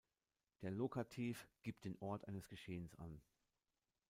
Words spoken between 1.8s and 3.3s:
den Ort eines Geschehens an.